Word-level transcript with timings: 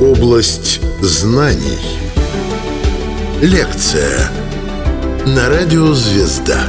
Область 0.00 0.80
знаний. 1.00 1.78
Лекция 3.40 4.30
на 5.26 5.48
радио 5.48 5.92
«Звезда». 5.92 6.60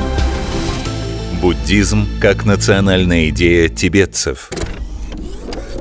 Буддизм 1.42 2.08
как 2.22 2.46
национальная 2.46 3.30
идея 3.30 3.70
тибетцев. 3.70 4.50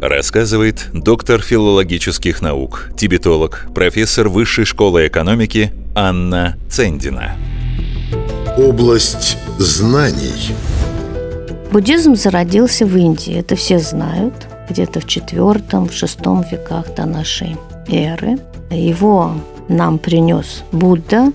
Рассказывает 0.00 0.88
доктор 0.92 1.40
филологических 1.40 2.42
наук, 2.42 2.90
тибетолог, 2.96 3.66
профессор 3.74 4.28
Высшей 4.28 4.66
школы 4.66 5.06
экономики 5.06 5.72
Анна 5.94 6.58
Цендина. 6.68 7.36
Область 8.58 9.38
знаний. 9.58 10.54
Буддизм 11.74 12.14
зародился 12.14 12.86
в 12.86 12.96
Индии, 12.96 13.34
это 13.34 13.56
все 13.56 13.80
знают, 13.80 14.32
где-то 14.70 15.00
в 15.00 15.06
IV, 15.06 15.88
в 15.88 15.90
VI 15.90 16.48
веках 16.48 16.94
до 16.94 17.04
нашей 17.04 17.56
эры. 17.88 18.38
Его 18.70 19.32
нам 19.68 19.98
принес 19.98 20.62
Будда, 20.70 21.32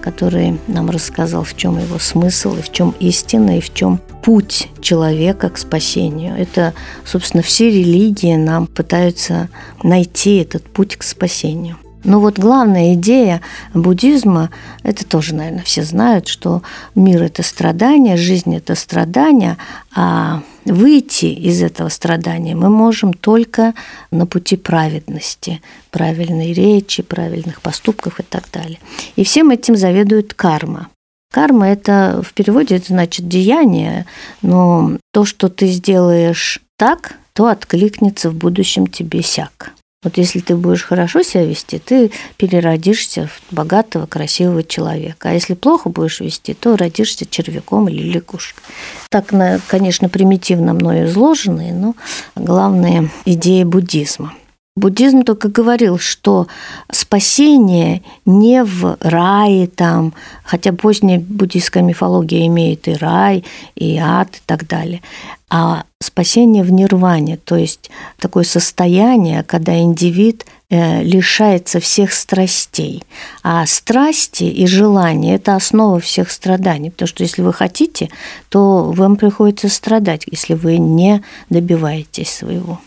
который 0.00 0.60
нам 0.68 0.90
рассказал, 0.90 1.42
в 1.42 1.56
чем 1.56 1.76
его 1.76 1.98
смысл, 1.98 2.54
и 2.54 2.62
в 2.62 2.70
чем 2.70 2.94
истина, 3.00 3.58
и 3.58 3.60
в 3.60 3.74
чем 3.74 3.98
путь 4.22 4.68
человека 4.80 5.48
к 5.48 5.58
спасению. 5.58 6.36
Это, 6.36 6.72
собственно, 7.04 7.42
все 7.42 7.68
религии 7.68 8.36
нам 8.36 8.68
пытаются 8.68 9.48
найти 9.82 10.36
этот 10.36 10.62
путь 10.62 10.94
к 10.94 11.02
спасению. 11.02 11.78
Но 12.04 12.20
вот 12.20 12.38
главная 12.38 12.94
идея 12.94 13.40
буддизма, 13.74 14.50
это 14.82 15.06
тоже, 15.06 15.34
наверное, 15.34 15.62
все 15.62 15.82
знают, 15.82 16.28
что 16.28 16.62
мир– 16.94 17.22
это 17.24 17.42
страдание, 17.42 18.16
жизнь– 18.16 18.56
это 18.56 18.74
страдание, 18.74 19.58
а 19.94 20.42
выйти 20.64 21.26
из 21.26 21.62
этого 21.62 21.88
страдания 21.88 22.54
мы 22.54 22.70
можем 22.70 23.12
только 23.12 23.74
на 24.10 24.26
пути 24.26 24.56
праведности, 24.56 25.60
правильной 25.90 26.52
речи, 26.52 27.02
правильных 27.02 27.60
поступков 27.60 28.20
и 28.20 28.22
так 28.22 28.44
далее. 28.52 28.78
И 29.16 29.24
всем 29.24 29.50
этим 29.50 29.76
заведует 29.76 30.34
карма. 30.34 30.88
Карма– 31.32 31.68
это 31.70 32.22
в 32.24 32.32
переводе 32.32 32.76
это 32.76 32.86
значит 32.88 33.28
деяние, 33.28 34.06
но 34.42 34.96
то, 35.12 35.24
что 35.24 35.48
ты 35.48 35.68
сделаешь 35.68 36.60
так, 36.76 37.14
то 37.34 37.46
откликнется 37.46 38.30
в 38.30 38.34
будущем 38.34 38.86
тебе 38.86 39.22
сяк. 39.22 39.72
Вот 40.02 40.16
если 40.16 40.40
ты 40.40 40.56
будешь 40.56 40.82
хорошо 40.82 41.22
себя 41.22 41.44
вести, 41.44 41.78
ты 41.78 42.10
переродишься 42.38 43.28
в 43.28 43.54
богатого, 43.54 44.06
красивого 44.06 44.62
человека. 44.62 45.28
А 45.28 45.34
если 45.34 45.52
плохо 45.52 45.90
будешь 45.90 46.20
вести, 46.20 46.54
то 46.54 46.74
родишься 46.74 47.26
червяком 47.26 47.86
или 47.86 48.10
лягушкой. 48.10 48.64
Так, 49.10 49.34
конечно, 49.66 50.08
примитивно 50.08 50.72
мною 50.72 51.06
изложенные, 51.06 51.74
но 51.74 51.94
главные 52.34 53.10
идеи 53.26 53.64
буддизма. 53.64 54.32
Буддизм 54.76 55.22
только 55.22 55.48
говорил, 55.48 55.98
что 55.98 56.46
спасение 56.92 58.02
не 58.24 58.62
в 58.62 58.96
рае 59.00 59.66
там, 59.66 60.14
хотя 60.44 60.72
поздняя 60.72 61.18
буддийская 61.18 61.82
мифология 61.82 62.46
имеет 62.46 62.86
и 62.86 62.94
рай, 62.94 63.44
и 63.74 63.98
ад 63.98 64.36
и 64.36 64.40
так 64.46 64.68
далее, 64.68 65.02
а 65.50 65.82
спасение 66.00 66.62
в 66.62 66.70
нирване, 66.70 67.36
то 67.36 67.56
есть 67.56 67.90
такое 68.18 68.44
состояние, 68.44 69.42
когда 69.42 69.76
индивид 69.76 70.46
э, 70.70 71.02
лишается 71.02 71.80
всех 71.80 72.12
страстей. 72.12 73.02
А 73.42 73.66
страсти 73.66 74.44
и 74.44 74.66
желания– 74.68 75.34
это 75.36 75.56
основа 75.56 75.98
всех 75.98 76.30
страданий. 76.30 76.90
Потому 76.90 77.08
что 77.08 77.24
если 77.24 77.42
вы 77.42 77.52
хотите, 77.52 78.08
то 78.48 78.92
вам 78.92 79.16
приходится 79.16 79.68
страдать, 79.68 80.24
если 80.30 80.54
вы 80.54 80.78
не 80.78 81.22
добиваетесь 81.48 82.30
своего. 82.32 82.80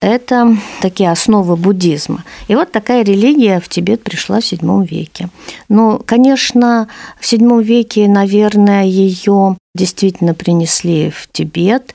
Это 0.00 0.56
такие 0.80 1.10
основы 1.10 1.56
буддизма. 1.56 2.24
И 2.48 2.54
вот 2.54 2.72
такая 2.72 3.04
религия 3.04 3.60
в 3.60 3.68
Тибет 3.68 4.02
пришла 4.02 4.40
в 4.40 4.44
VII 4.44 4.86
веке. 4.86 5.28
Ну, 5.68 6.00
конечно, 6.04 6.88
в 7.20 7.30
VII 7.30 7.62
веке, 7.62 8.08
наверное, 8.08 8.84
ее 8.84 9.56
действительно 9.74 10.34
принесли 10.34 11.10
в 11.10 11.28
Тибет, 11.30 11.94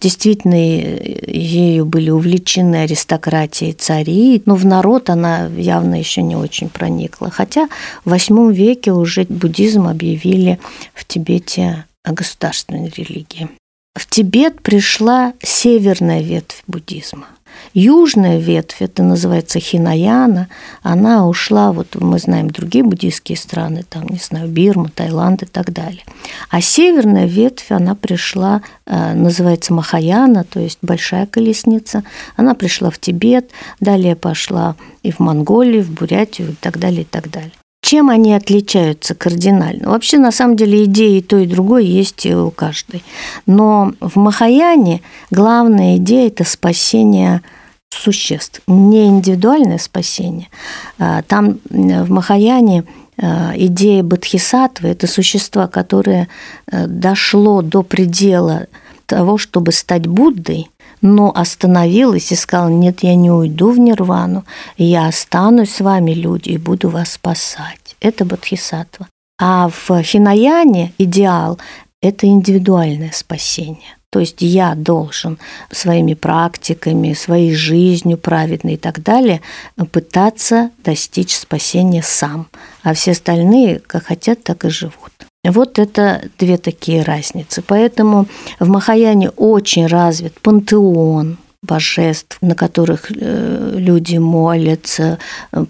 действительно 0.00 0.54
ею 0.54 1.84
были 1.84 2.10
увлечены 2.10 2.76
аристократии 2.76 3.68
и 3.68 3.72
цари, 3.74 4.42
но 4.46 4.56
в 4.56 4.64
народ 4.64 5.10
она 5.10 5.46
явно 5.46 5.96
еще 5.98 6.22
не 6.22 6.34
очень 6.34 6.68
проникла. 6.68 7.30
Хотя 7.30 7.68
в 8.04 8.12
VIII 8.12 8.52
веке 8.52 8.92
уже 8.92 9.24
буддизм 9.24 9.86
объявили 9.86 10.58
в 10.94 11.04
Тибете 11.04 11.84
государственной 12.04 12.88
религией. 12.88 13.48
В 13.94 14.06
Тибет 14.08 14.62
пришла 14.62 15.34
северная 15.42 16.22
ветвь 16.22 16.62
буддизма. 16.66 17.26
Южная 17.74 18.38
ветвь, 18.38 18.80
это 18.80 19.02
называется 19.02 19.60
Хинаяна, 19.60 20.48
она 20.82 21.28
ушла, 21.28 21.72
вот 21.72 21.94
мы 21.96 22.18
знаем 22.18 22.50
другие 22.50 22.84
буддийские 22.84 23.36
страны, 23.36 23.84
там, 23.88 24.08
не 24.08 24.18
знаю, 24.18 24.48
Бирма, 24.48 24.88
Таиланд 24.88 25.42
и 25.42 25.46
так 25.46 25.72
далее. 25.72 26.04
А 26.50 26.62
северная 26.62 27.26
ветвь, 27.26 27.70
она 27.70 27.94
пришла, 27.94 28.62
э, 28.86 29.14
называется 29.14 29.74
Махаяна, 29.74 30.44
то 30.44 30.60
есть 30.60 30.78
большая 30.82 31.26
колесница, 31.26 32.02
она 32.36 32.54
пришла 32.54 32.90
в 32.90 32.98
Тибет, 32.98 33.50
далее 33.80 34.16
пошла 34.16 34.74
и 35.02 35.12
в 35.12 35.18
Монголию, 35.20 35.82
в 35.82 35.90
Бурятию 35.90 36.52
и 36.52 36.54
так 36.54 36.78
далее, 36.78 37.02
и 37.02 37.06
так 37.06 37.30
далее. 37.30 37.52
Чем 37.92 38.08
они 38.08 38.32
отличаются 38.32 39.14
кардинально? 39.14 39.90
Вообще, 39.90 40.16
на 40.16 40.32
самом 40.32 40.56
деле, 40.56 40.84
идеи 40.84 41.18
и 41.18 41.20
то, 41.20 41.36
и 41.36 41.46
другое 41.46 41.82
есть 41.82 42.24
у 42.24 42.50
каждой. 42.50 43.04
Но 43.44 43.92
в 44.00 44.16
Махаяне 44.16 45.02
главная 45.30 45.98
идея– 45.98 46.26
это 46.28 46.44
спасение 46.44 47.42
существ, 47.90 48.62
не 48.66 49.08
индивидуальное 49.08 49.76
спасение. 49.76 50.48
А, 50.98 51.20
там 51.20 51.58
в 51.68 52.10
Махаяне 52.10 52.84
а, 53.20 53.52
идея 53.56 54.02
бодхисаттвы– 54.02 54.88
это 54.92 55.06
существа, 55.06 55.68
которое 55.68 56.28
э, 56.70 56.86
дошло 56.86 57.60
до 57.60 57.82
предела 57.82 58.68
того, 59.04 59.36
чтобы 59.36 59.72
стать 59.72 60.06
Буддой, 60.06 60.70
но 61.02 61.30
остановилась 61.34 62.32
и 62.32 62.36
сказала, 62.36 62.70
нет, 62.70 63.02
я 63.02 63.16
не 63.16 63.30
уйду 63.30 63.70
в 63.70 63.78
нирвану, 63.78 64.46
я 64.78 65.08
останусь 65.08 65.74
с 65.74 65.80
вами, 65.82 66.12
люди, 66.12 66.50
и 66.50 66.56
буду 66.56 66.88
вас 66.88 67.12
спасать. 67.12 67.81
Это 68.02 68.24
бодхисаттва. 68.24 69.08
А 69.40 69.68
в 69.68 70.02
хинаяне 70.02 70.92
идеал– 70.98 71.58
это 72.02 72.26
индивидуальное 72.26 73.12
спасение. 73.12 73.96
То 74.10 74.18
есть 74.18 74.42
я 74.42 74.74
должен 74.74 75.38
своими 75.70 76.12
практиками, 76.12 77.14
своей 77.14 77.54
жизнью 77.54 78.18
праведной 78.18 78.74
и 78.74 78.76
так 78.76 79.02
далее 79.02 79.40
пытаться 79.90 80.70
достичь 80.84 81.34
спасения 81.34 82.02
сам. 82.02 82.48
А 82.82 82.92
все 82.92 83.12
остальные 83.12 83.78
как 83.78 84.04
хотят, 84.04 84.42
так 84.42 84.66
и 84.66 84.68
живут. 84.68 85.12
Вот 85.44 85.78
это 85.78 86.22
две 86.38 86.58
такие 86.58 87.02
разницы. 87.02 87.62
Поэтому 87.66 88.26
в 88.60 88.68
Махаяне 88.68 89.30
очень 89.30 89.86
развит 89.86 90.38
пантеон, 90.40 91.38
божеств, 91.62 92.38
на 92.40 92.54
которых 92.54 93.10
э, 93.10 93.74
люди 93.76 94.16
молятся, 94.16 95.18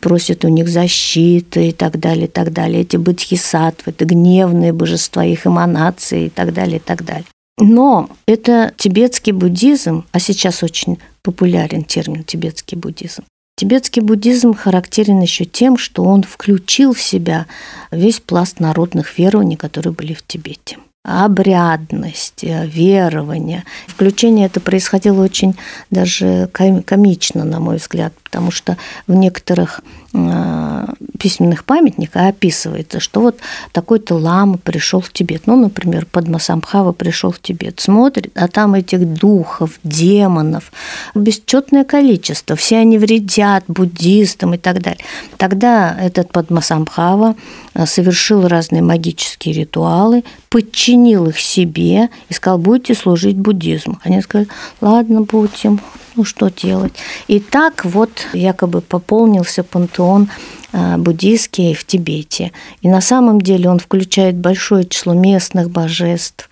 просят 0.00 0.44
у 0.44 0.48
них 0.48 0.69
защиты 0.69 1.69
и 1.69 1.72
так 1.72 2.00
далее, 2.00 2.25
и 2.25 2.30
так 2.30 2.53
далее. 2.53 2.82
Эти 2.82 2.97
бодхисаттвы, 2.97 3.92
это 3.92 4.04
гневные 4.04 4.72
божества, 4.72 5.25
их 5.25 5.47
эманации 5.47 6.26
и 6.26 6.30
так 6.30 6.54
далее, 6.54 6.78
и 6.78 6.80
так 6.80 7.04
далее. 7.04 7.26
Но 7.58 8.08
это 8.26 8.72
тибетский 8.76 9.32
буддизм, 9.32 10.04
а 10.12 10.19
сейчас 10.19 10.62
очень 10.62 10.98
популярен 11.22 11.84
термин 11.84 12.24
тибетский 12.24 12.78
буддизм. 12.78 13.24
Тибетский 13.56 14.03
буддизм 14.03 14.54
характерен 14.54 15.20
еще 15.20 15.44
тем, 15.44 15.76
что 15.76 16.04
он 16.04 16.22
включил 16.22 16.94
в 16.94 17.03
себя 17.03 17.47
весь 17.91 18.19
пласт 18.19 18.60
народных 18.60 19.19
верований, 19.19 19.56
которые 19.56 19.92
были 19.92 20.14
в 20.14 20.26
Тибете 20.26 20.78
обрядность, 21.04 22.42
верование. 22.42 23.64
Включение 23.86 24.46
это 24.46 24.60
происходило 24.60 25.22
очень 25.22 25.56
даже 25.90 26.48
комично, 26.53 27.44
на 27.44 27.60
мой 27.60 27.77
взгляд, 27.77 28.12
потому 28.22 28.50
что 28.50 28.77
в 29.06 29.15
некоторых 29.15 29.80
Э, 30.15 30.86
письменных 31.18 31.65
памятниках 31.65 32.22
описывается, 32.27 33.00
что 33.00 33.21
вот 33.21 33.38
такой-то 33.71 34.16
лама 34.16 34.59
пришел 34.59 35.00
в 35.00 35.12
Тибет. 35.12 35.47
Ну, 35.47 35.56
например, 35.56 36.04
Падмасамбхава 36.04 36.92
пришел 36.92 37.30
в 37.30 37.41
Тибет, 37.41 37.80
смотрит, 37.80 38.32
а 38.34 38.48
там 38.48 38.74
этих 38.74 39.06
духов, 39.15 39.78
демонов, 39.84 40.72
бесчетное 41.15 41.84
количество. 41.84 42.56
Все 42.56 42.78
они 42.78 42.98
вредят 42.98 43.65
буддистам 43.68 44.54
и 44.54 44.59
так 44.59 44.82
далее. 44.82 45.04
Тогда 45.38 45.97
этот 45.98 46.30
Падмасамбхава 46.32 47.34
э, 47.74 47.86
совершил 47.86 48.48
разные 48.48 48.82
магические 48.82 49.54
ритуалы, 49.54 50.24
подчинил 50.53 51.28
их 51.28 51.41
себе 51.41 52.10
и 52.28 52.34
сказал, 52.34 52.59
будете 52.59 52.95
служить 52.95 53.39
буддизму. 53.39 53.99
Они 54.04 54.21
сказали, 54.21 54.49
ладно, 54.83 55.22
будем 55.22 55.81
ну 56.15 56.25
что 56.25 56.51
делать. 56.51 56.93
И 57.27 57.41
так 57.41 57.87
вот 57.87 58.10
якобы 58.34 58.83
пополнился 58.83 59.65
пантеон 59.65 60.28
а, 60.75 60.99
буддийский 60.99 61.72
в 61.72 61.87
Тибете. 61.87 62.53
И 62.83 62.89
на 62.91 63.01
самом 63.01 63.41
деле 63.41 63.71
он 63.71 63.78
включает 63.78 64.37
большое 64.37 64.84
число 64.84 65.15
местных 65.15 65.71
божеств, 65.71 66.51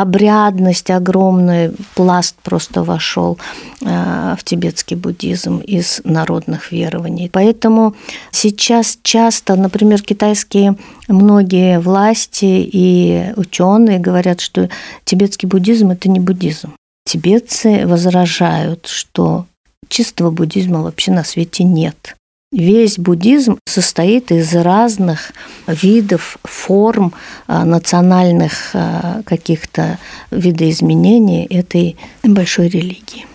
обрядность 0.00 0.90
огромная, 0.90 1.72
пласт 1.94 2.36
просто 2.42 2.82
вошел 2.82 3.38
э, 3.80 4.34
в 4.38 4.44
тибетский 4.44 4.96
буддизм 4.96 5.58
из 5.58 6.00
народных 6.04 6.72
верований. 6.72 7.28
Поэтому 7.30 7.94
сейчас 8.30 8.98
часто, 9.02 9.56
например, 9.56 10.02
китайские 10.02 10.76
многие 11.08 11.80
власти 11.80 12.68
и 12.72 13.32
ученые 13.36 13.98
говорят, 13.98 14.40
что 14.40 14.68
тибетский 15.04 15.48
буддизм– 15.48 15.90
это 15.92 16.08
не 16.08 16.20
буддизм. 16.20 16.74
Тибетцы 17.04 17.86
возражают, 17.86 18.86
что 18.86 19.46
чистого 19.88 20.30
буддизма 20.30 20.82
вообще 20.82 21.12
на 21.12 21.24
свете 21.24 21.64
нет. 21.64 22.17
Весь 22.50 22.98
буддизм 22.98 23.58
состоит 23.66 24.32
из 24.32 24.54
разных 24.54 25.32
видов, 25.66 26.38
форм 26.44 27.12
а, 27.46 27.66
национальных 27.66 28.70
а, 28.72 29.20
каких-то 29.26 29.98
видоизменений 30.30 31.44
этой 31.44 31.98
большой 32.22 32.68
религии. 32.68 33.26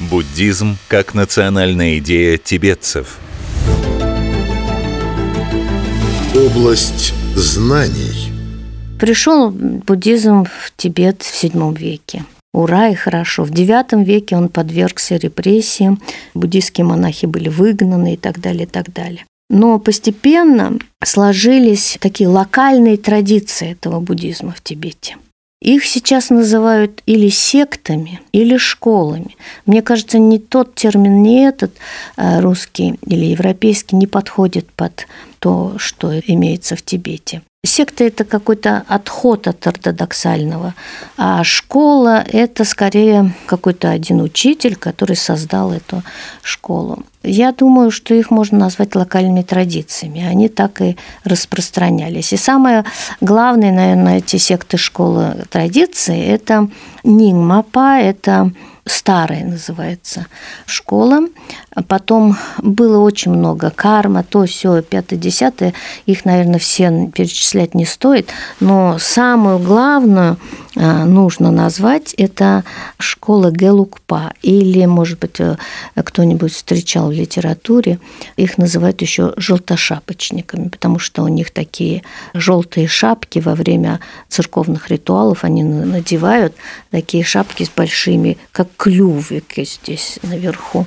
Буддизм 0.00 0.76
как 0.88 1.14
национальная 1.14 1.98
идея 1.98 2.36
тибетцев. 2.36 3.18
Область 6.34 7.14
знаний. 7.36 8.32
Пришел 8.98 9.52
буддизм 9.52 10.46
в 10.46 10.72
Тибет 10.76 11.22
в 11.22 11.44
VII 11.44 11.78
веке. 11.78 12.24
Ура 12.54 12.88
и 12.88 12.94
хорошо. 12.94 13.42
В 13.42 13.50
IX 13.50 14.04
веке 14.04 14.36
он 14.36 14.48
подвергся 14.48 15.16
репрессиям, 15.16 16.00
буддийские 16.34 16.86
монахи 16.86 17.26
были 17.26 17.48
выгнаны 17.48 18.14
и 18.14 18.16
так 18.16 18.40
далее, 18.40 18.62
и 18.62 18.66
так 18.68 18.92
далее. 18.92 19.26
Но 19.50 19.80
постепенно 19.80 20.78
сложились 21.02 21.98
такие 22.00 22.28
локальные 22.28 22.96
традиции 22.96 23.72
этого 23.72 23.98
буддизма 23.98 24.52
в 24.52 24.62
Тибете. 24.62 25.16
Их 25.60 25.84
сейчас 25.84 26.30
называют 26.30 27.02
или 27.06 27.28
сектами, 27.28 28.20
или 28.30 28.56
школами. 28.56 29.36
Мне 29.66 29.82
кажется, 29.82 30.18
не 30.18 30.38
тот 30.38 30.76
термин, 30.76 31.22
не 31.22 31.48
этот 31.48 31.72
а 32.16 32.40
русский 32.40 32.94
или 33.04 33.24
европейский 33.24 33.96
не 33.96 34.06
подходит 34.06 34.70
под 34.70 35.08
то, 35.40 35.74
что 35.78 36.16
имеется 36.20 36.76
в 36.76 36.82
Тибете. 36.82 37.42
Секта– 37.64 38.04
это 38.04 38.24
какой-то 38.24 38.84
отход 38.88 39.48
от 39.48 39.66
ортодоксального, 39.66 40.74
а 41.16 41.42
школа– 41.44 42.22
это 42.28 42.64
скорее 42.64 43.34
какой-то 43.46 43.90
один 43.90 44.20
учитель, 44.20 44.76
который 44.76 45.16
создал 45.16 45.72
эту 45.72 46.02
школу. 46.42 47.04
Я 47.22 47.52
думаю, 47.52 47.90
что 47.90 48.14
их 48.14 48.30
можно 48.30 48.58
назвать 48.58 48.94
локальными 48.94 49.40
традициями. 49.40 50.26
Они 50.26 50.48
так 50.48 50.82
и 50.82 50.98
распространялись. 51.24 52.34
И 52.34 52.36
самое 52.36 52.84
главное, 53.22 53.72
наверное, 53.72 54.18
эти 54.18 54.36
секты 54.36 54.76
школы 54.76 55.46
традиции– 55.50 56.22
это 56.26 56.68
нингмапа, 57.02 57.98
это 57.98 58.52
старая 58.86 59.44
называется 59.44 60.26
школа. 60.66 61.28
Потом 61.88 62.36
было 62.58 62.98
очень 62.98 63.32
много 63.32 63.70
карма, 63.70 64.22
то 64.22 64.44
все, 64.46 64.82
пятое, 64.82 65.18
десятое. 65.18 65.74
Их, 66.06 66.24
наверное, 66.24 66.58
все 66.58 67.10
перечислять 67.14 67.74
не 67.74 67.84
стоит. 67.86 68.30
Но 68.60 68.98
самую 68.98 69.58
главную 69.58 70.38
а, 70.76 71.04
нужно 71.04 71.50
назвать 71.50 72.14
это 72.14 72.64
школа 72.98 73.50
Гелукпа. 73.50 74.32
Или, 74.42 74.84
может 74.86 75.20
быть, 75.20 75.40
э, 75.40 75.56
кто-нибудь 75.94 76.52
встречал 76.52 77.08
в 77.08 77.12
литературе, 77.12 77.98
их 78.36 78.58
называют 78.58 79.00
еще 79.00 79.34
желтошапочниками, 79.36 80.68
потому 80.68 80.98
что 80.98 81.22
у 81.22 81.28
них 81.28 81.50
такие 81.50 82.02
желтые 82.34 82.88
шапки 82.88 83.38
во 83.38 83.54
время 83.54 84.00
церковных 84.28 84.90
ритуалов 84.90 85.44
они 85.44 85.62
надевают 85.62 86.54
такие 86.90 87.24
шапки 87.24 87.64
с 87.64 87.70
большими, 87.70 88.36
как 88.52 88.68
клювики 88.76 89.64
здесь 89.64 90.18
наверху. 90.22 90.86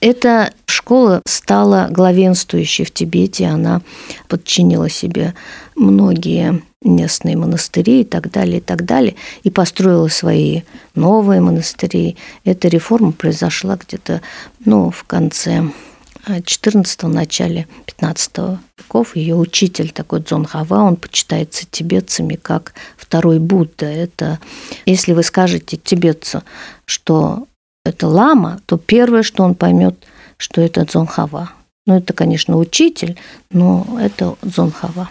Эта 0.00 0.52
школа 0.66 1.20
стала 1.26 1.88
главенствующей 1.90 2.84
в 2.84 2.90
Тибете, 2.90 3.46
она 3.46 3.82
подчинила 4.28 4.88
себе 4.88 5.34
многие 5.76 6.62
местные 6.82 7.36
монастыри 7.36 8.00
и 8.00 8.04
так 8.04 8.30
далее, 8.30 8.58
и 8.58 8.60
так 8.62 8.86
далее, 8.86 9.16
и 9.42 9.50
построила 9.50 10.08
свои 10.08 10.62
новые 10.94 11.42
монастыри. 11.42 12.16
Эта 12.44 12.68
реформа 12.68 13.12
произошла 13.12 13.76
где-то 13.76 14.22
ну, 14.64 14.90
в 14.90 15.04
конце 15.04 15.64
14 16.26 17.02
начале 17.04 17.66
15 17.86 18.58
веков. 18.78 19.16
Ее 19.16 19.36
учитель 19.36 19.90
такой 19.90 20.20
Дзон 20.20 20.44
Хава, 20.44 20.82
он 20.82 20.96
почитается 20.96 21.66
тибетцами 21.70 22.36
как 22.36 22.74
второй 22.96 23.38
Будда. 23.38 23.86
Это, 23.86 24.38
если 24.86 25.12
вы 25.12 25.22
скажете 25.22 25.76
тибетцу, 25.76 26.42
что 26.84 27.46
это 27.84 28.08
лама, 28.08 28.60
то 28.66 28.76
первое, 28.76 29.22
что 29.22 29.42
он 29.42 29.54
поймет, 29.54 29.96
что 30.36 30.60
это 30.60 30.84
Дзонхава. 30.84 31.52
Ну, 31.86 31.96
это, 31.96 32.12
конечно, 32.12 32.56
учитель, 32.56 33.16
но 33.50 33.98
это 34.00 34.36
Дзонхава. 34.42 35.08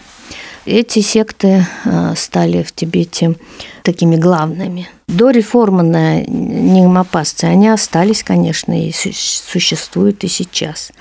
Эти 0.66 1.00
секты 1.00 1.66
э, 1.84 2.14
стали 2.16 2.62
в 2.62 2.72
Тибете 2.72 3.34
такими 3.82 4.16
главными. 4.16 4.88
До 5.08 5.30
реформы 5.30 5.82
на 5.82 6.22
нимопасцы 6.22 7.44
они 7.44 7.68
остались, 7.68 8.22
конечно, 8.22 8.72
и 8.86 8.92
существуют 8.92 10.22
и 10.22 10.28
сейчас. 10.28 10.92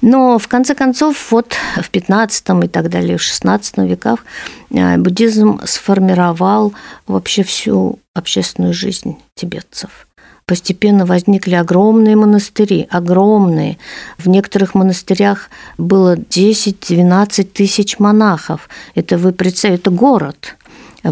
Но 0.00 0.38
в 0.38 0.46
конце 0.48 0.74
концов, 0.74 1.32
вот 1.32 1.54
в 1.76 1.90
15 1.90 2.44
и 2.64 2.68
так 2.68 2.88
далее, 2.88 3.18
в 3.18 3.22
16 3.22 3.78
веках 3.78 4.24
э, 4.70 4.96
буддизм 4.96 5.60
сформировал 5.64 6.72
вообще 7.06 7.42
всю 7.42 7.98
общественную 8.14 8.74
жизнь 8.74 9.16
тибетцев– 9.34 9.90
постепенно 10.50 11.06
возникли 11.06 11.54
огромные 11.54 12.16
монастыри, 12.16 12.88
огромные. 12.90 13.78
В 14.18 14.28
некоторых 14.28 14.74
монастырях 14.74 15.48
было 15.78 16.16
10-12 16.16 17.44
тысяч 17.44 18.00
монахов. 18.00 18.68
Это 18.96 19.16
вы 19.16 19.30
представьте, 19.30 19.76
это 19.76 19.90
город 19.92 20.56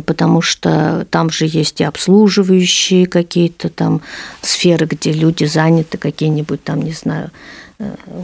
потому 0.05 0.43
что 0.43 1.07
там 1.11 1.31
же 1.31 1.47
есть 1.47 1.81
и 1.81 1.85
обслуживающие 1.85 3.07
какие-то 3.07 3.71
там 3.71 4.03
сферы, 4.43 4.85
где 4.85 5.13
люди 5.13 5.47
заняты, 5.47 5.97
какие-нибудь 5.97 6.63
там, 6.63 6.83
не 6.83 6.93
знаю, 6.93 7.31
Э, 7.31 7.68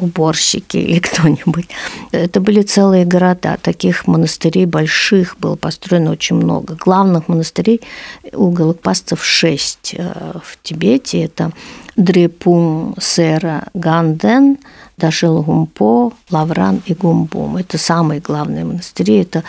уборщики 0.00 0.76
или 0.76 0.98
кто-нибудь. 1.00 1.68
Это 2.12 2.40
были 2.40 2.62
целые 2.62 3.04
города. 3.04 3.56
Таких 3.60 4.06
монастырей 4.06 4.66
больших 4.66 5.36
было 5.38 5.56
построено 5.56 6.10
очень 6.10 6.36
много. 6.36 6.74
Главных 6.74 7.28
монастырей 7.28 7.80
у 8.32 8.50
голокпасцев 8.50 9.24
шесть 9.24 9.94
э, 9.96 10.32
в 10.42 10.58
Тибете. 10.62 11.24
Это 11.24 11.52
Дрепум, 11.96 12.96
Сера, 13.00 13.68
Ганден, 13.74 14.58
Дашил 14.96 15.42
Гумпо, 15.42 16.12
Лавран 16.30 16.82
и 16.86 16.94
Гумбум. 16.94 17.56
Это 17.56 17.78
самые 17.78 18.20
главные 18.20 18.64
монастыри. 18.64 19.18
Это 19.18 19.44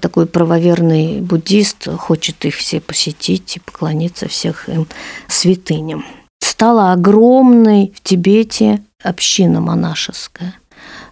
такой 0.00 0.26
правоверный 0.26 1.20
буддист 1.20 1.88
хочет 1.96 2.44
их 2.44 2.54
все 2.56 2.80
посетить 2.80 3.56
и 3.56 3.60
поклониться 3.60 4.28
всех 4.28 4.68
им 4.68 4.86
святыням. 5.26 6.04
Стала 6.40 6.92
огромной 6.92 7.92
в 7.96 8.00
Тибете 8.02 8.82
община 9.02 9.60
монашеская. 9.60 10.54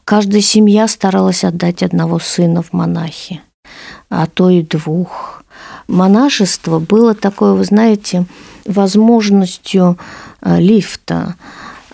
Каждая 0.04 0.40
семья 0.40 0.88
старалась 0.88 1.44
отдать 1.44 1.82
одного 1.82 2.18
сына 2.18 2.62
в 2.62 2.72
монахи, 2.72 3.42
а 4.08 4.26
то 4.26 4.50
и 4.50 4.62
двух. 4.62 5.44
Монашество 5.88 6.78
было 6.80 7.14
такое, 7.14 7.52
вы 7.52 7.64
знаете, 7.64 8.26
возможностью 8.64 9.98
э, 10.40 10.58
лифта 10.58 11.36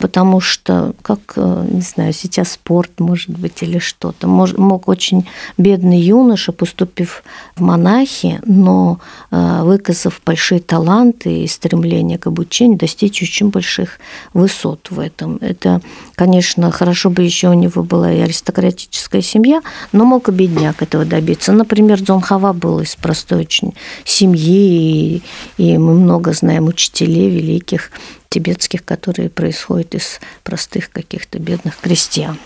потому 0.02 0.40
что, 0.40 0.94
как, 1.02 1.20
э, 1.36 1.66
не 1.70 1.80
знаю, 1.80 2.12
сейчас 2.12 2.52
спорт, 2.52 2.90
может 2.98 3.30
быть, 3.30 3.62
или 3.62 3.78
что-то. 3.78 4.26
Мог, 4.26 4.88
очень 4.88 5.28
бедный 5.58 6.00
юноша, 6.00 6.50
поступив 6.50 7.22
в 7.54 7.62
монахи, 7.62 8.40
но 8.44 8.98
э, 9.30 9.60
выказав 9.62 10.20
большие 10.26 10.60
таланты 10.60 11.44
и 11.44 11.46
стремление 11.46 12.18
к 12.18 12.26
обучению, 12.26 12.78
достичь 12.78 13.22
очень 13.22 13.50
больших 13.50 14.00
высот 14.34 14.90
в 14.90 14.98
этом. 14.98 15.38
Это, 15.40 15.80
конечно, 16.16 16.72
хорошо 16.72 17.08
бы 17.08 17.22
еще 17.22 17.50
у 17.50 17.54
него 17.54 17.84
была 17.84 18.12
и 18.12 18.18
аристократическая 18.18 19.22
семья, 19.22 19.62
но 19.92 20.04
мог 20.04 20.28
и 20.28 20.32
бедняк 20.32 20.82
этого 20.82 21.04
добиться. 21.04 21.52
Например, 21.52 22.00
Дзон 22.00 22.22
Хава 22.22 22.52
был 22.52 22.80
из 22.80 22.96
простой 22.96 23.42
очень 23.42 23.74
семьи, 24.04 25.22
и, 25.56 25.62
и 25.62 25.78
мы 25.78 25.94
много 25.94 26.32
знаем 26.32 26.66
учителей 26.66 27.30
великих, 27.30 27.92
тибетских, 28.32 28.84
которые 28.84 29.28
происходят 29.28 29.94
из 29.94 30.20
простых 30.42 30.90
каких-то 30.90 31.38
бедных 31.38 31.76
крестьян. 31.76 32.38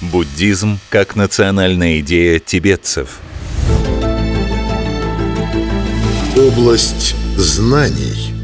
Буддизм 0.00 0.78
как 0.90 1.16
национальная 1.16 2.00
идея 2.00 2.38
тибетцев. 2.40 3.20
Область 6.36 7.14
знаний. 7.36 8.34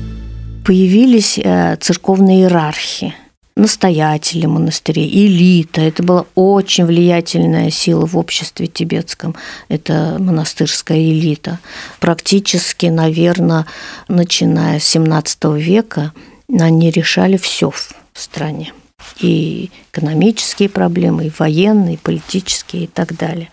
Появились 0.64 1.38
э, 1.38 1.76
церковные 1.80 2.42
иерархи. 2.42 3.14
Настоятели 3.56 4.46
монастырей, 4.46 5.08
элита. 5.08 5.80
Это 5.80 6.02
была 6.02 6.26
очень 6.34 6.84
влиятельная 6.84 7.70
сила 7.70 8.06
в 8.06 8.16
обществе 8.16 8.66
тибетском. 8.66 9.34
Это 9.68 10.16
монастырская 10.18 10.98
элита. 10.98 11.58
Практически, 12.00 12.86
наверное, 12.86 13.66
начиная 14.08 14.78
с 14.78 14.84
17 14.84 15.44
века, 15.56 16.12
они 16.48 16.90
решали 16.90 17.36
все 17.36 17.70
в 17.70 17.94
стране. 18.14 18.72
И 19.20 19.70
экономические 19.92 20.68
проблемы, 20.68 21.26
и 21.26 21.32
военные, 21.36 21.94
и 21.94 21.98
политические, 21.98 22.84
и 22.84 22.86
так 22.86 23.16
далее. 23.16 23.50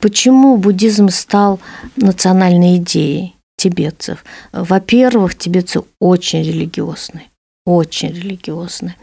Почему 0.00 0.56
буддизм 0.56 1.10
стал 1.10 1.60
национальной 1.96 2.78
идеей 2.78 3.36
тибетцев? 3.56 4.24
Во-первых, 4.52 5.36
тибетцы 5.36 5.82
очень 6.00 6.42
религиозны 6.42 7.31
очень 7.64 8.08
религиозны. 8.08 8.96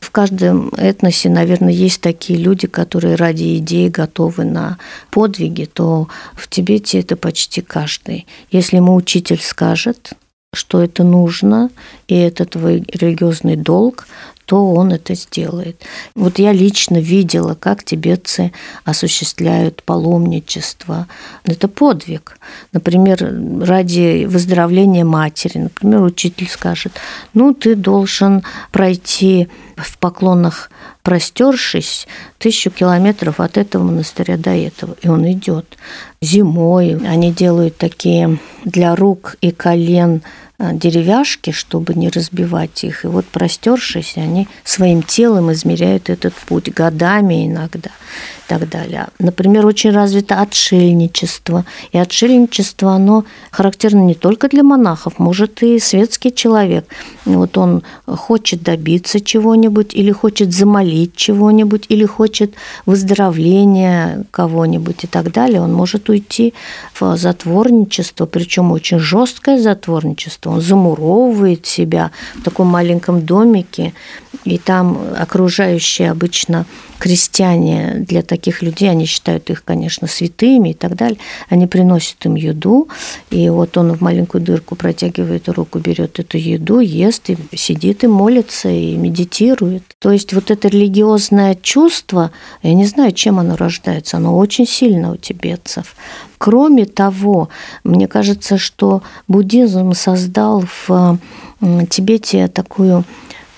В 0.00 0.10
каждом 0.10 0.70
этносе, 0.70 1.28
наверное, 1.28 1.72
есть 1.72 2.00
такие 2.00 2.38
люди, 2.38 2.66
которые 2.66 3.14
ради 3.14 3.58
идеи 3.58 3.88
готовы 3.88 4.44
на 4.44 4.78
подвиги, 5.10 5.64
то 5.64 6.08
в 6.34 6.48
Тибете 6.48 7.00
это 7.00 7.16
почти 7.16 7.60
каждый. 7.60 8.26
Если 8.50 8.76
ему 8.76 8.94
учитель 8.94 9.40
скажет, 9.40 10.12
что 10.52 10.82
это 10.82 11.04
нужно, 11.04 11.70
и 12.08 12.16
это 12.16 12.44
твой 12.44 12.82
религиозный 12.92 13.54
долг, 13.54 14.08
то 14.50 14.72
он 14.72 14.92
это 14.92 15.14
сделает. 15.14 15.80
Вот 16.16 16.40
я 16.40 16.50
лично 16.50 16.96
видела, 16.96 17.54
как 17.54 17.84
тибетцы 17.84 18.50
осуществляют 18.84 19.84
паломничество. 19.84 21.06
Это 21.44 21.68
подвиг. 21.68 22.36
Например, 22.72 23.32
ради 23.64 24.24
выздоровления 24.24 25.04
матери. 25.04 25.58
Например, 25.58 26.02
учитель 26.02 26.48
скажет, 26.48 26.94
ну, 27.32 27.54
ты 27.54 27.76
должен 27.76 28.42
пройти 28.72 29.46
в 29.88 29.98
поклонах 29.98 30.70
простершись 31.02 32.06
тысячу 32.38 32.70
километров 32.70 33.40
от 33.40 33.56
этого 33.56 33.84
монастыря 33.84 34.36
до 34.36 34.50
этого. 34.50 34.96
И 35.02 35.08
он 35.08 35.30
идет. 35.30 35.78
Зимой 36.20 36.96
они 37.06 37.32
делают 37.32 37.76
такие 37.76 38.38
для 38.64 38.94
рук 38.94 39.36
и 39.40 39.50
колен 39.50 40.22
Э, 40.60 40.74
деревяшки, 40.74 41.52
чтобы 41.52 41.94
не 41.94 42.10
разбивать 42.10 42.84
их. 42.84 43.04
И 43.04 43.08
вот 43.08 43.24
простершись, 43.24 44.18
они 44.18 44.46
своим 44.62 45.02
телом 45.02 45.50
измеряют 45.52 46.10
этот 46.10 46.34
путь 46.34 46.70
годами 46.70 47.46
иногда 47.46 47.90
так 48.50 48.68
далее. 48.68 49.06
Например, 49.20 49.64
очень 49.64 49.92
развито 49.92 50.40
отшельничество. 50.40 51.64
И 51.92 51.98
отшельничество, 51.98 52.94
оно 52.94 53.24
характерно 53.52 54.00
не 54.00 54.16
только 54.16 54.48
для 54.48 54.64
монахов, 54.64 55.20
может 55.20 55.62
и 55.62 55.78
светский 55.78 56.34
человек. 56.34 56.84
Вот 57.24 57.56
он 57.56 57.84
хочет 58.06 58.64
добиться 58.64 59.20
чего-нибудь, 59.20 59.69
или 59.94 60.12
хочет 60.12 60.52
замолить 60.52 61.14
чего-нибудь, 61.16 61.86
или 61.88 62.04
хочет 62.04 62.54
выздоровления 62.86 64.24
кого-нибудь 64.30 65.04
и 65.04 65.06
так 65.06 65.32
далее. 65.32 65.60
Он 65.60 65.72
может 65.72 66.08
уйти 66.08 66.54
в 66.98 67.16
затворничество, 67.16 68.26
причем 68.26 68.72
очень 68.72 68.98
жесткое 68.98 69.58
затворничество. 69.58 70.50
Он 70.50 70.60
замуровывает 70.60 71.66
себя 71.66 72.10
в 72.36 72.42
таком 72.42 72.66
маленьком 72.66 73.24
домике, 73.24 73.92
и 74.44 74.58
там 74.58 74.98
окружающие 75.18 76.10
обычно 76.10 76.66
крестьяне 76.98 78.04
для 78.06 78.22
таких 78.22 78.62
людей, 78.62 78.90
они 78.90 79.06
считают 79.06 79.48
их, 79.50 79.64
конечно, 79.64 80.06
святыми 80.06 80.70
и 80.70 80.74
так 80.74 80.96
далее, 80.96 81.18
они 81.48 81.66
приносят 81.66 82.24
им 82.26 82.34
еду, 82.34 82.88
и 83.30 83.48
вот 83.48 83.76
он 83.78 83.92
в 83.92 84.02
маленькую 84.02 84.42
дырку 84.42 84.76
протягивает 84.76 85.48
руку, 85.48 85.78
берет 85.78 86.18
эту 86.20 86.36
еду, 86.36 86.80
ест, 86.80 87.30
и 87.30 87.38
сидит 87.56 88.04
и 88.04 88.06
молится, 88.06 88.68
и 88.68 88.96
медитирует. 88.96 89.82
То 89.98 90.10
есть 90.10 90.34
вот 90.34 90.50
это 90.50 90.68
религиозное 90.68 91.54
чувство, 91.54 92.30
я 92.62 92.74
не 92.74 92.84
знаю, 92.84 93.12
чем 93.12 93.38
оно 93.38 93.56
рождается, 93.56 94.18
оно 94.18 94.36
очень 94.36 94.66
сильно 94.66 95.12
у 95.12 95.16
тибетцев. 95.16 95.96
Кроме 96.36 96.86
того, 96.86 97.48
мне 97.84 98.08
кажется, 98.08 98.58
что 98.58 99.02
буддизм 99.28 99.92
создал 99.92 100.64
в 100.86 101.18
Тибете 101.90 102.48
такую 102.48 103.04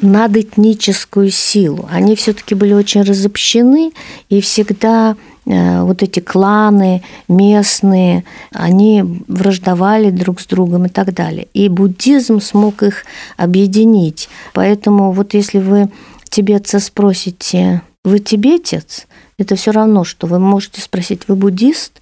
надэтническую 0.02 1.30
силу. 1.30 1.88
Они 1.90 2.16
все-таки 2.16 2.54
были 2.54 2.75
очень 2.75 3.02
разобщены, 3.02 3.92
и 4.28 4.40
всегда 4.40 5.16
э, 5.47 5.82
вот 5.82 6.02
эти 6.02 6.21
кланы 6.21 7.02
местные, 7.28 8.25
они 8.52 9.04
враждовали 9.28 10.11
друг 10.11 10.40
с 10.40 10.47
другом 10.47 10.87
и 10.87 10.88
так 10.88 11.14
далее. 11.14 11.49
И 11.54 11.68
буддизм 11.68 12.40
смог 12.40 12.82
их 12.82 13.04
объединить. 13.37 14.28
Поэтому 14.52 15.12
вот 15.12 15.35
если 15.35 15.59
вы 15.59 15.88
тибетца 16.28 16.80
спросите, 16.80 17.82
вы 18.04 18.18
тибетец, 18.18 19.06
это 19.38 19.56
все 19.56 19.71
равно, 19.71 20.04
что 20.04 20.26
вы 20.26 20.38
можете 20.38 20.80
спросить, 20.80 21.23
вы 21.28 21.37
буддист? 21.37 22.00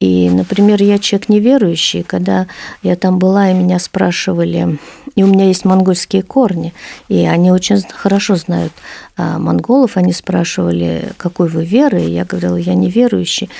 И, 0.00 0.30
например, 0.30 0.80
я 0.82 0.98
человек 0.98 1.28
неверующий, 1.28 2.02
когда 2.02 2.46
я 2.82 2.94
там 2.94 3.18
была, 3.18 3.50
и 3.50 3.54
меня 3.54 3.78
спрашивали, 3.78 4.78
и 5.18 5.24
у 5.24 5.26
меня 5.26 5.46
есть 5.46 5.64
монгольские 5.64 6.22
корни, 6.22 6.72
и 7.08 7.26
они 7.26 7.50
очень 7.50 7.82
хорошо 7.82 8.36
знают 8.36 8.72
а, 9.16 9.40
монголов, 9.40 9.96
они 9.96 10.12
спрашивали, 10.12 11.10
какой 11.16 11.48
вы 11.48 11.64
веры, 11.64 12.00
и 12.00 12.12
я 12.12 12.24
говорила, 12.24 12.54
я 12.54 12.74
неверующий. 12.74 13.50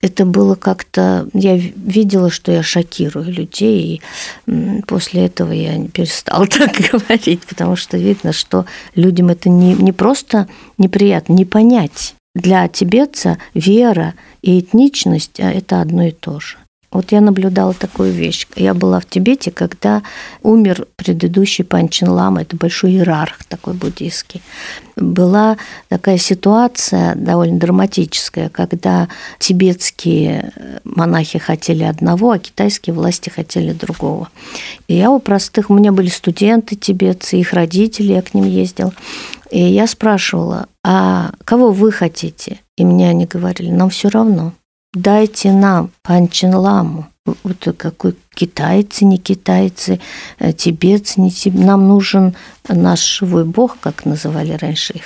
Это 0.00 0.24
было 0.24 0.54
как-то... 0.54 1.26
Я 1.32 1.56
видела, 1.56 2.30
что 2.30 2.52
я 2.52 2.62
шокирую 2.62 3.32
людей, 3.32 4.00
и 4.46 4.82
после 4.86 5.26
этого 5.26 5.50
я 5.50 5.76
не 5.76 5.88
перестала 5.88 6.46
так 6.58 6.70
говорить, 6.92 7.46
потому 7.48 7.74
что 7.74 7.96
видно, 7.96 8.32
что 8.32 8.64
людям 8.94 9.30
это 9.30 9.48
не, 9.48 9.74
не 9.74 9.90
просто 9.90 10.46
неприятно, 10.78 11.32
не 11.32 11.44
понять. 11.44 12.14
Для 12.36 12.68
тибетца 12.68 13.38
вера 13.54 14.14
и 14.40 14.60
этничность 14.60 15.40
а,– 15.40 15.50
это 15.52 15.80
одно 15.80 16.06
и 16.06 16.12
то 16.12 16.38
же. 16.38 16.58
Вот 16.92 17.10
я 17.10 17.22
наблюдала 17.22 17.72
такую 17.72 18.12
вещь. 18.12 18.46
Я 18.54 18.74
была 18.74 19.00
в 19.00 19.06
Тибете, 19.06 19.50
когда 19.50 20.02
умер 20.42 20.86
предыдущий 20.96 21.64
Панчин 21.64 22.08
Лама, 22.08 22.42
это 22.42 22.56
большой 22.56 22.92
иерарх 22.92 23.44
такой 23.48 23.72
буддийский. 23.72 24.42
Была 24.96 25.56
такая 25.88 26.18
ситуация 26.18 27.14
довольно 27.14 27.58
драматическая, 27.58 28.50
когда 28.50 29.08
тибетские 29.38 30.52
монахи 30.84 31.38
хотели 31.38 31.82
одного, 31.82 32.32
а 32.32 32.38
китайские 32.38 32.92
власти 32.94 33.30
хотели 33.30 33.72
другого. 33.72 34.28
И 34.86 34.94
я 34.94 35.10
у 35.10 35.18
простых, 35.18 35.70
у 35.70 35.74
меня 35.74 35.92
были 35.92 36.08
студенты 36.08 36.76
тибетцы, 36.76 37.38
их 37.38 37.54
родители, 37.54 38.12
я 38.12 38.22
к 38.22 38.34
ним 38.34 38.44
ездил. 38.44 38.92
И 39.50 39.62
я 39.62 39.86
спрашивала, 39.86 40.66
а 40.84 41.32
кого 41.44 41.72
вы 41.72 41.90
хотите? 41.90 42.60
И 42.76 42.84
мне 42.84 43.08
они 43.08 43.24
говорили, 43.24 43.70
нам 43.70 43.88
все 43.88 44.08
равно 44.08 44.52
дайте 44.94 45.52
нам 45.52 45.90
панченламу. 46.02 47.06
Вот 47.24 47.68
какой 47.78 48.16
китайцы, 48.34 49.04
не 49.04 49.16
китайцы, 49.16 50.00
э, 50.40 50.52
тибетцы, 50.52 51.20
не 51.20 51.30
тибетцы. 51.30 51.64
Нам 51.64 51.86
нужен 51.86 52.34
наш 52.68 53.18
живой 53.18 53.44
бог, 53.44 53.78
как 53.78 54.04
называли 54.04 54.54
раньше 54.54 54.94
их, 54.94 55.04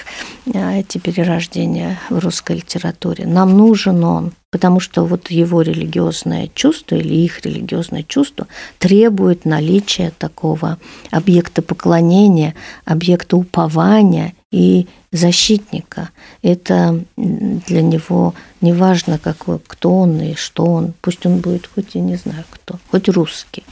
а 0.54 0.76
эти 0.76 0.96
перерождения 0.96 2.00
в 2.08 2.18
русской 2.18 2.56
литературе. 2.56 3.26
Нам 3.26 3.54
нужен 3.58 4.02
он, 4.02 4.32
потому 4.50 4.80
что 4.80 5.04
вот 5.04 5.30
его 5.30 5.60
религиозное 5.60 6.48
чувство 6.54 6.96
или 6.96 7.14
их 7.14 7.44
религиозное 7.44 8.02
чувство 8.02 8.46
требует 8.78 9.44
наличия 9.44 10.10
такого 10.16 10.78
объекта 11.10 11.60
поклонения, 11.60 12.54
объекта 12.86 13.36
упования 13.36 14.32
и 14.52 14.86
защитника. 15.12 16.10
Это 16.42 17.04
для 17.16 17.82
него 17.82 18.34
не 18.60 18.72
важно, 18.72 19.18
какой, 19.18 19.58
кто 19.58 19.98
он 19.98 20.20
и 20.20 20.34
что 20.34 20.64
он. 20.64 20.94
Пусть 21.00 21.26
он 21.26 21.38
будет 21.38 21.68
хоть 21.72 21.94
и 21.94 22.00
не 22.00 22.16
знаю 22.16 22.44
кто, 22.50 22.78
хоть 22.90 23.08
русский, 23.08 23.64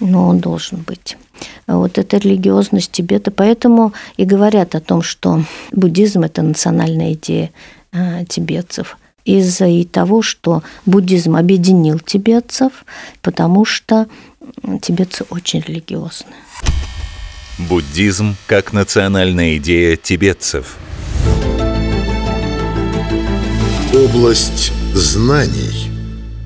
но 0.00 0.28
он 0.28 0.38
должен 0.40 0.82
быть. 0.82 1.16
Вот 1.66 1.98
эта 1.98 2.16
религиозность 2.18 2.92
Тибета. 2.92 3.30
Поэтому 3.30 3.92
и 4.16 4.24
говорят 4.24 4.74
о 4.74 4.80
том, 4.80 5.02
что 5.02 5.42
буддизм– 5.72 6.22
это 6.24 6.42
национальная 6.42 7.12
идея 7.12 7.50
а, 7.92 8.24
тибетцев– 8.24 8.98
из-за 9.26 9.66
и 9.66 9.84
того, 9.84 10.22
что 10.22 10.62
буддизм 10.86 11.36
объединил 11.36 11.98
тибетцев, 11.98 12.86
потому 13.20 13.64
что 13.64 14.06
тибетцы 14.80 15.24
очень 15.28 15.60
религиозны. 15.60 16.32
Буддизм 17.58 18.36
как 18.46 18.74
национальная 18.74 19.56
идея 19.56 19.96
тибетцев. 19.96 20.76
Область 23.94 24.72
знаний. 24.92 25.90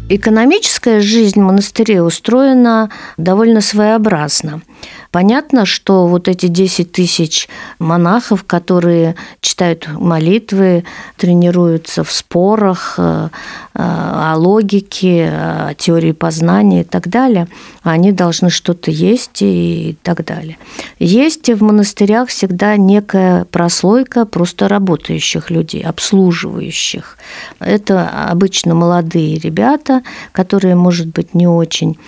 Экономическая 0.09 1.01
жизнь 1.01 1.41
монастырей 1.41 2.01
устроена 2.01 2.91
довольно 3.17 3.61
своеобразно. 3.61 4.63
Понятно, 5.11 5.67
что 5.67 6.07
вот 6.07 6.29
эти 6.29 6.47
10 6.47 6.93
тысяч 6.93 7.49
монахов, 7.81 8.45
которые 8.45 9.17
читают 9.41 9.89
молитвы, 9.89 10.85
тренируются 11.17 12.05
в 12.05 12.13
спорах 12.13 12.95
э, 12.97 13.29
э, 13.75 13.79
о 13.83 14.37
логике, 14.37 15.29
о 15.29 15.75
теории 15.77 16.13
познания 16.13 16.83
и 16.83 16.85
так 16.85 17.09
далее, 17.09 17.49
они 17.83 18.13
должны 18.13 18.51
что-то 18.51 18.93
есть 18.93 19.43
и 19.43 19.97
так 20.05 20.25
далее. 20.25 20.59
Есть 21.01 21.49
в 21.49 21.61
монастырях 21.61 22.29
всегда 22.29 22.77
некая 22.77 23.47
прослойка 23.47 24.27
просто 24.27 24.69
работающих 24.69 25.51
людей, 25.51 25.83
обслуживающих. 25.83 27.19
Это 27.59 28.09
обычно 28.29 28.77
молодые 28.77 29.39
ребята, 29.39 30.03
которые, 30.31 30.77
может 30.77 31.09
быть, 31.09 31.35
не 31.35 31.49
очень 31.49 31.99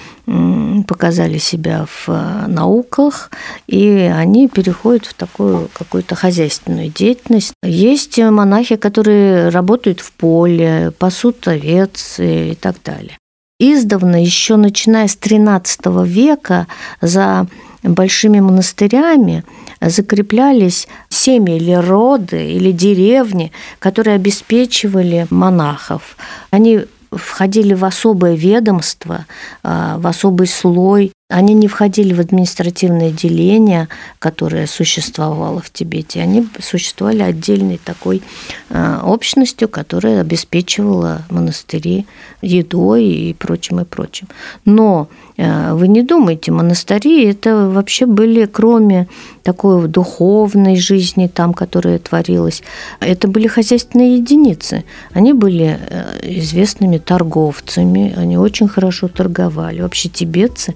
показали 0.87 1.39
себя 1.39 1.87
в 1.87 2.09
э, 2.09 2.47
науках, 2.47 3.31
и 3.67 3.89
они 4.15 4.49
переходят 4.49 5.07
в 5.07 5.15
такую 5.15 5.69
какую-то 5.73 6.15
хозяйственную 6.15 6.89
деятельность. 6.89 7.53
Есть 7.63 8.19
монахи, 8.19 8.77
которые 8.77 9.49
работают 9.49 10.01
в 10.01 10.13
поле, 10.13 10.93
пасут 10.99 11.47
овец 11.49 12.17
и 12.19 12.57
так 12.61 12.77
далее. 12.85 13.19
Издавна, 13.59 14.21
еще 14.21 14.57
начиная 14.57 15.07
с 15.07 15.17
XIII 15.17 16.07
века, 16.07 16.67
за 17.01 17.47
большими 17.83 18.41
монастырями 18.41 19.45
закреплялись 19.81 20.89
семьи 21.09 21.57
или 21.57 21.73
роды, 21.73 22.53
или 22.53 22.73
деревни, 22.73 23.53
которые 23.79 24.17
обеспечивали 24.17 25.27
монахов. 25.31 26.17
Они 26.51 26.83
входили 27.13 27.75
в 27.75 27.85
особое 27.85 28.35
ведомство, 28.35 29.27
а, 29.63 29.99
в 29.99 30.07
особый 30.07 30.47
слой. 30.47 31.13
Они 31.29 31.55
не 31.55 31.69
входили 31.69 32.13
в 32.13 32.21
административное 32.21 33.11
деление, 33.11 33.89
которое 34.19 34.67
существовало 34.67 35.61
в 35.61 35.71
Тибете. 35.71 36.21
Они 36.21 36.47
существовали 36.61 37.23
отдельной 37.23 37.79
такой 37.83 38.23
а, 38.71 39.03
общностью, 39.05 39.69
которая 39.69 40.21
обеспечивала 40.21 41.23
монастыри 41.31 42.07
едой 42.41 43.05
и 43.05 43.35
прочим, 43.35 43.81
и 43.81 43.85
прочим. 43.85 44.29
Но 44.65 45.09
вы 45.37 45.89
не 45.89 46.03
думайте, 46.03 46.53
монастыри 46.53 47.25
это 47.25 47.69
вообще 47.69 48.07
были, 48.07 48.45
кроме 48.47 49.09
такой 49.43 49.89
духовной 49.89 50.77
жизни 50.77 51.27
там, 51.27 51.55
которая 51.55 51.99
творилась, 51.99 52.63
это 53.01 53.29
были 53.29 53.47
хозяйственные 53.47 54.17
единицы. 54.17 54.85
Они 55.13 55.33
были 55.33 55.79
э, 55.81 56.21
известными 56.23 56.99
торговцами, 56.99 58.15
они 58.17 58.37
очень 58.37 58.69
хорошо 58.69 59.09
торговали. 59.09 59.81
Вообще 59.81 60.09
тибетцы, 60.09 60.75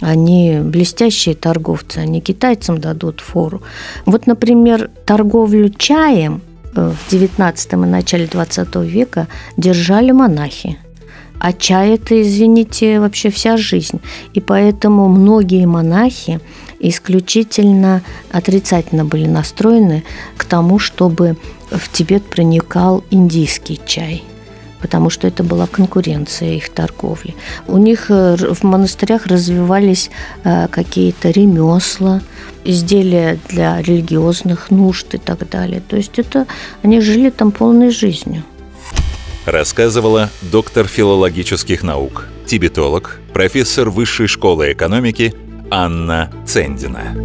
они 0.00 0.60
блестящие 0.62 1.34
торговцы, 1.34 1.98
они 1.98 2.20
китайцам 2.20 2.78
дадут 2.78 3.20
фору. 3.20 3.62
Вот, 4.06 4.26
например, 4.26 4.90
торговлю 5.04 5.68
чаем 5.68 6.40
э, 6.74 6.90
в 6.90 7.12
XIX 7.12 7.54
и 7.72 7.76
начале 7.76 8.26
XX 8.26 8.86
века 8.86 9.28
держали 9.56 10.12
монахи. 10.12 10.78
А 11.38 11.52
чай– 11.52 11.90
это, 11.94 12.20
извините, 12.20 13.00
вообще 13.00 13.30
вся 13.30 13.56
жизнь. 13.56 14.00
И 14.34 14.40
поэтому 14.40 15.08
многие 15.08 15.66
монахи 15.66 16.40
исключительно 16.80 18.02
отрицательно 18.30 19.04
были 19.04 19.26
настроены 19.26 20.04
к 20.36 20.44
тому, 20.44 20.78
чтобы 20.78 21.36
в 21.70 21.90
Тибет 21.92 22.24
проникал 22.24 23.04
индийский 23.10 23.80
чай 23.86 24.24
потому 24.80 25.10
что 25.10 25.26
это 25.26 25.42
была 25.42 25.66
конкуренция 25.66 26.54
их 26.54 26.68
торговли. 26.68 27.34
У 27.66 27.78
них 27.78 28.10
э, 28.10 28.36
в 28.36 28.62
монастырях 28.62 29.26
развивались 29.26 30.10
э, 30.44 30.68
какие-то 30.68 31.30
ремесла, 31.30 32.22
изделия 32.64 33.38
для 33.48 33.80
религиозных 33.82 34.70
нужд 34.70 35.14
и 35.14 35.18
так 35.18 35.48
далее. 35.48 35.82
То 35.86 35.96
есть 35.96 36.18
это 36.18 36.46
они 36.82 37.00
жили 37.00 37.30
там 37.30 37.50
полной 37.50 37.90
жизнью. 37.90 38.44
Рассказывала 39.48 40.28
доктор 40.42 40.86
филологических 40.86 41.82
наук, 41.82 42.26
тибетолог, 42.44 43.18
профессор 43.32 43.88
Высшей 43.88 44.26
школы 44.26 44.72
экономики 44.72 45.34
Анна 45.70 46.30
Цендина. 46.46 47.16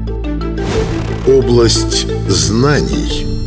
Область 1.27 2.07
знаний– 2.29 3.25